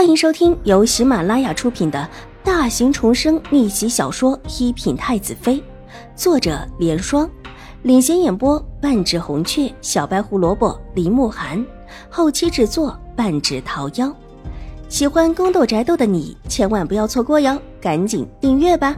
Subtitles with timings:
[0.00, 2.08] 欢迎收听由喜马拉雅出品的
[2.42, 5.56] 大型重生逆袭小说《一品太子妃》，
[6.16, 7.30] 作者：莲霜，
[7.82, 11.62] 领衔演播：半指红雀、小白胡萝卜、林慕寒，
[12.08, 14.10] 后期制作：半指桃夭。
[14.88, 18.96] 喜欢宫斗宅斗的你千万不要错过哟，赶紧订阅吧！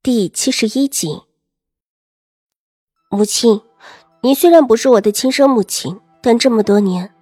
[0.00, 1.22] 第七十一集，
[3.10, 3.60] 母亲。
[4.22, 7.12] 您虽然不是我的亲生母亲，但这么多年，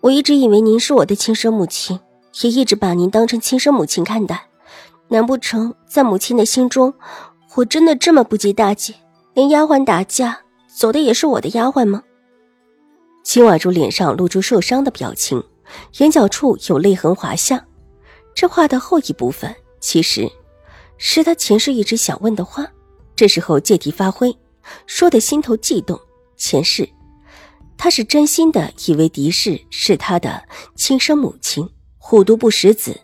[0.00, 2.00] 我一直以为您是我的亲生母亲，
[2.42, 4.48] 也一直把您当成亲生母亲看待。
[5.06, 6.92] 难不成在母亲的心中，
[7.54, 8.92] 我真的这么不及大姐，
[9.32, 12.02] 连丫鬟打架走的也是我的丫鬟吗？
[13.22, 15.40] 秦婉如脸上露出受伤的表情，
[15.98, 17.64] 眼角处有泪痕滑下。
[18.34, 20.28] 这话的后一部分，其实
[20.96, 22.66] 是他前世一直想问的话，
[23.14, 24.36] 这时候借题发挥，
[24.84, 25.96] 说的心头悸动。
[26.36, 26.88] 前世，
[27.78, 30.42] 他是真心的以为狄氏是他的
[30.74, 31.66] 亲生母亲，
[31.96, 33.00] 虎毒不食子，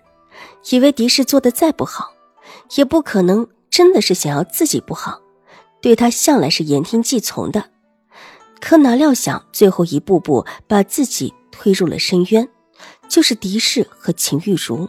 [0.70, 2.12] 以为狄氏做的再不好，
[2.74, 5.20] 也不可能真的是想要自己不好，
[5.80, 7.70] 对他向来是言听计从的。
[8.60, 12.48] 可哪料想，最后一步步把自己推入了深渊，
[13.08, 14.88] 就是狄氏和秦玉茹，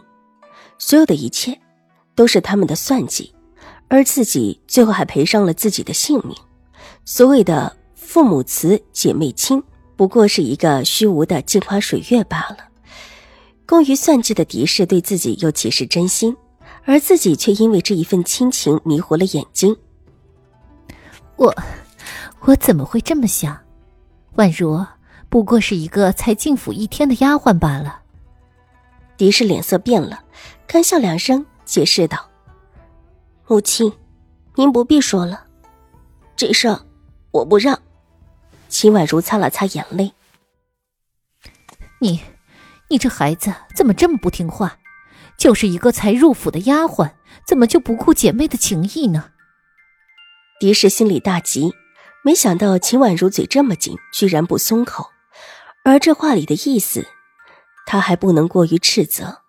[0.78, 1.58] 所有的一切
[2.16, 3.32] 都是他们的算计，
[3.86, 6.34] 而自己最后还赔上了自己的性命。
[7.04, 7.76] 所谓的。
[7.94, 9.60] 父母慈，姐妹亲，
[9.96, 12.58] 不过是一个虚无的镜花水月罢了。
[13.64, 16.36] 工于算计的狄氏对自己又岂是真心？
[16.84, 19.76] 而自己却因为这一份亲情迷糊了眼睛。
[21.34, 21.52] 我，
[22.42, 23.58] 我怎么会这么想？
[24.36, 24.84] 宛如
[25.28, 28.00] 不过是一个才进府一天的丫鬟罢了。
[29.16, 30.22] 狄氏脸色变了，
[30.66, 32.28] 干笑两声，解释道
[33.48, 33.92] ：“母亲，
[34.54, 35.44] 您不必说了，
[36.36, 36.68] 这事
[37.32, 37.76] 我不让。”
[38.68, 40.12] 秦婉如擦了擦眼泪
[42.00, 42.22] ：“你，
[42.88, 44.78] 你这孩子怎么这么不听话？
[45.38, 47.12] 就是一个才入府的丫鬟，
[47.46, 49.32] 怎么就不顾姐妹的情谊呢？”
[50.58, 51.74] 狄氏心里大急，
[52.24, 55.10] 没想到秦婉如嘴这么紧，居然不松口。
[55.84, 57.06] 而这话里的意思，
[57.86, 59.42] 他还不能过于斥责。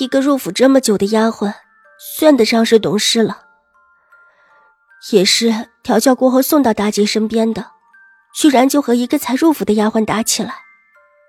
[0.00, 1.54] 一个入府这么久的丫鬟，
[2.16, 3.44] 算得上是懂事了，
[5.12, 7.70] 也是调教过后送到大姐身边的。
[8.34, 10.54] 居然就和一个才入府的丫鬟打起来，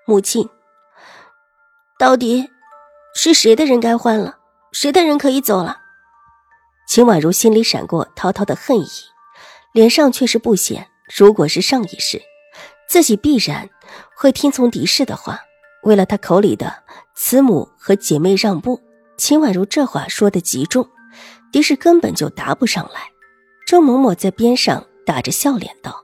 [0.06, 0.48] 母亲，
[1.98, 2.48] 到底
[3.14, 4.38] 是谁的人该换了，
[4.72, 5.78] 谁的人可以走了？
[6.88, 8.88] 秦婉如心里闪过滔滔的恨意，
[9.72, 10.88] 脸上却是不显。
[11.14, 12.22] 如果是上一世，
[12.88, 13.68] 自己必然
[14.16, 15.40] 会听从狄氏的话，
[15.82, 16.82] 为了他口里的
[17.14, 18.80] 慈母和姐妹让步。
[19.18, 20.88] 秦婉如这话说的极重，
[21.52, 23.10] 狄氏根本就答不上来。
[23.66, 26.02] 周嬷嬷在边上打着笑脸道。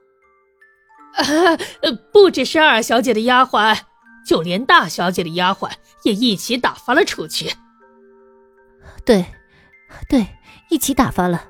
[1.19, 1.59] 啊，
[2.13, 3.79] 不只是二小姐的丫鬟，
[4.27, 5.71] 就连大小姐的丫鬟
[6.05, 7.53] 也一起打发了出去。
[9.05, 9.25] 对，
[10.09, 10.27] 对，
[10.71, 11.45] 一起打发了。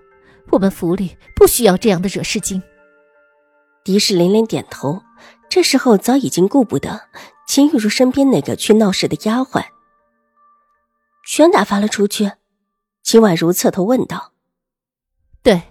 [0.51, 2.63] 我们府里不需要这样的惹事精。
[3.85, 5.03] 狄氏连连点头。
[5.51, 7.09] 这时候早已经顾不得
[7.47, 9.65] 秦玉茹身边那个去闹事的丫鬟，
[11.27, 12.33] 全打发了出去。
[13.03, 14.33] 秦婉如侧头问道
[15.43, 15.63] ：“对，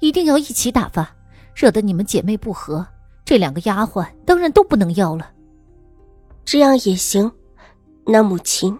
[0.00, 1.16] 一定要一起打发，
[1.54, 2.86] 惹得你们姐妹不和。”
[3.24, 5.30] 这两个丫鬟当然都不能要了，
[6.44, 7.30] 这样也行。
[8.04, 8.76] 那母亲，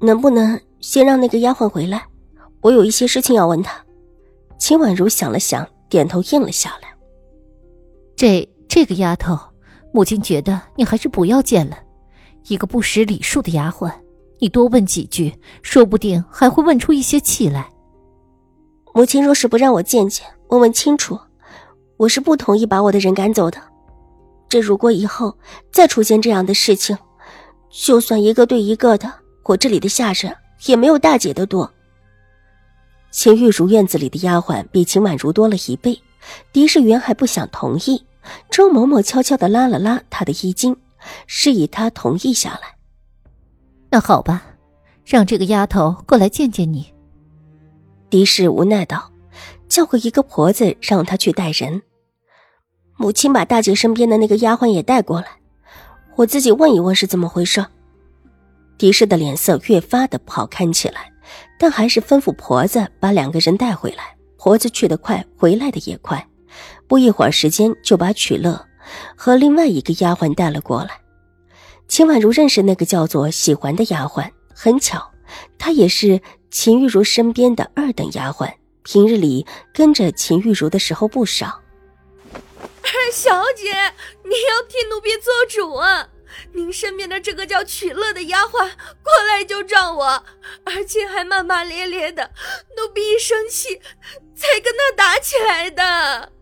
[0.00, 2.06] 能不能先让那个丫鬟回来？
[2.62, 3.84] 我有一些事情要问她。
[4.58, 6.88] 秦婉如想了想，点头应了下来。
[8.16, 9.38] 这这个丫头，
[9.92, 11.76] 母亲觉得你还是不要见了。
[12.48, 13.92] 一个不识礼数的丫鬟，
[14.38, 17.68] 你多问几句，说不定还会问出一些气来。
[18.94, 21.18] 母亲若是不让我见见，问问清楚，
[21.96, 23.58] 我是不同意把我的人赶走的。
[24.52, 25.34] 这如果以后
[25.70, 26.94] 再出现这样的事情，
[27.70, 29.10] 就算一个对一个的，
[29.44, 30.36] 我这里的下人
[30.66, 31.72] 也没有大姐的多。
[33.10, 35.98] 秦玉茹院子里的丫鬟比秦婉如多了一倍，
[36.52, 38.04] 狄世元还不想同意。
[38.50, 40.76] 周嬷嬷悄悄的拉了拉她的衣襟，
[41.26, 42.76] 示意她同意下来。
[43.88, 44.42] 那好吧，
[45.06, 46.92] 让这个丫头过来见见你。
[48.10, 49.10] 狄氏无奈道
[49.66, 51.80] ：“叫过一个婆子，让她去带人。”
[52.96, 55.26] 母亲把大姐身边的那个丫鬟也带过来，
[56.16, 57.64] 我自己问一问是怎么回事。
[58.78, 61.10] 狄氏的脸色越发的不好看起来，
[61.58, 64.16] 但还是吩咐婆子把两个人带回来。
[64.36, 66.26] 婆子去得快，回来的也快，
[66.88, 68.60] 不一会儿时间就把曲乐
[69.14, 70.90] 和另外一个丫鬟带了过来。
[71.86, 75.00] 秦婉如认识那个叫做喜欢的丫鬟，很巧，
[75.58, 78.52] 她也是秦玉茹身边的二等丫鬟，
[78.82, 81.61] 平日里跟着秦玉茹的时候不少。
[82.62, 83.70] 二 小姐，
[84.24, 86.08] 你要替奴婢做主啊！
[86.54, 90.24] 您身边的这个叫曲乐的丫鬟过来就撞我，
[90.64, 92.30] 而且还骂骂咧咧的，
[92.76, 93.80] 奴婢一生气
[94.34, 96.32] 才跟他打起来的。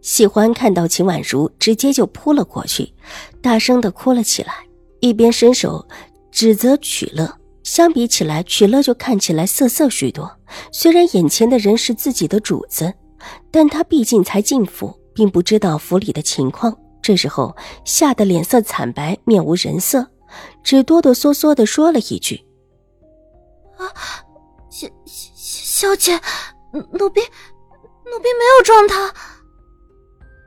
[0.00, 2.94] 喜欢看到秦婉如直接就扑了过去，
[3.42, 4.66] 大声的哭了起来，
[5.00, 5.86] 一边伸手
[6.30, 7.38] 指责曲乐。
[7.62, 10.38] 相比起来，曲乐就看起来瑟瑟许多。
[10.72, 12.94] 虽然眼前的人是自己的主子，
[13.50, 16.78] 但他毕竟才进府，并不知道府里的情况。
[17.02, 20.06] 这时候吓得脸色惨白，面无人色，
[20.62, 22.46] 只哆哆嗦嗦的说了一句
[23.78, 23.90] ：“啊，
[24.70, 24.86] 小
[25.34, 26.20] 小姐，
[26.72, 27.20] 奴婢
[28.04, 29.12] 奴婢没有撞他。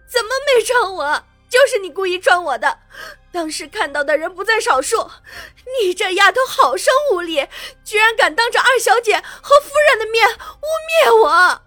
[0.09, 1.23] 怎么没撞我？
[1.49, 2.79] 就是你故意撞我的。”
[3.33, 5.09] 当时看到的人不在少数，
[5.81, 7.45] 你这丫头好生无礼，
[7.83, 11.61] 居然敢当着二小姐和夫人的面污蔑我！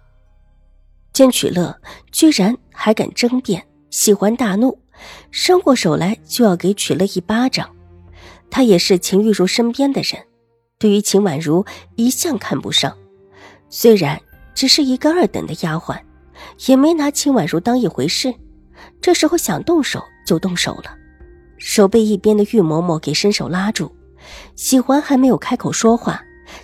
[1.15, 1.73] 见曲乐
[2.11, 4.77] 居然还敢争辩，喜欢大怒，
[5.31, 7.69] 伸过手来就要给曲乐一巴掌。
[8.51, 10.21] 他也是秦玉茹身边的人，
[10.77, 11.65] 对于秦婉如
[11.95, 12.93] 一向看不上，
[13.69, 14.21] 虽然
[14.53, 15.97] 只是一个二等的丫鬟，
[16.67, 18.33] 也没拿秦婉如当一回事。
[18.99, 20.97] 这时候想动手就动手了。
[21.57, 23.89] 手被一边的玉嬷嬷给伸手拉住，
[24.57, 26.21] 喜欢还没有开口说话，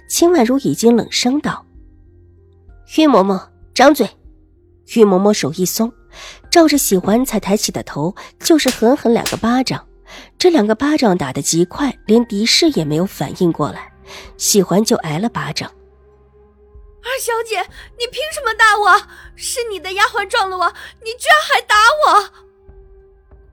[0.10, 1.66] 秦婉如已经冷声道
[2.98, 3.42] ：“玉嬷嬷，
[3.74, 4.06] 张嘴！”
[4.96, 5.92] 玉嬷嬷手一松，
[6.50, 9.88] 照着喜欢才抬起的头就是狠狠两个巴掌。
[10.38, 13.94] 这两个巴掌打得极快，连狄氏也没有反应过来，
[14.38, 15.72] 喜欢就挨了巴掌。
[17.04, 17.62] 二小姐，
[17.98, 19.02] 你凭什么打我？
[19.36, 20.74] 是你的丫鬟撞了我，
[21.04, 22.30] 你居然还打我！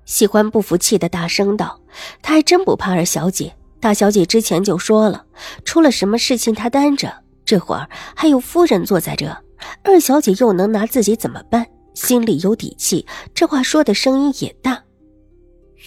[0.05, 1.81] 喜欢不服气的大声道
[2.21, 3.55] ：“他还真不怕二小姐。
[3.81, 5.25] 大小姐之前就说了，
[5.65, 7.23] 出了什么事情她担着。
[7.45, 9.35] 这会儿还有夫人坐在这，
[9.83, 11.67] 二小姐又能拿自己怎么办？
[11.95, 13.07] 心里有底气。
[13.35, 14.83] 这话说的声音也大。”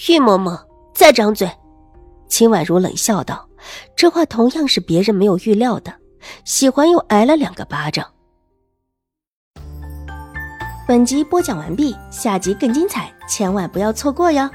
[0.07, 0.59] 玉嬷嬷
[0.93, 1.49] 再张嘴，
[2.27, 3.47] 秦婉如冷笑道
[3.95, 5.93] ：“这话同样是别人没有预料的。”
[6.45, 8.05] 喜欢又挨了两个巴掌。
[10.87, 14.49] 本集播讲完毕，下集更精彩，千万不要错过哟！